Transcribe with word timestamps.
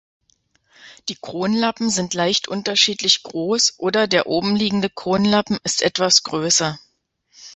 Die 1.09 1.15
Kronlappen 1.15 1.91
sind 1.91 2.15
leicht 2.15 2.47
unterschiedlich 2.47 3.21
groß 3.21 3.75
oder 3.77 4.07
der 4.07 4.25
oben 4.25 4.55
liegende 4.55 4.89
Kronlappen 4.89 5.59
ist 5.63 5.83
etwas 5.83 6.23
größer. 6.23 6.79